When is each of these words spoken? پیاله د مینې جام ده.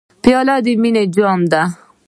پیاله 0.23 0.55
د 0.65 0.67
مینې 0.81 1.03
جام 1.15 1.41
ده. 1.51 1.61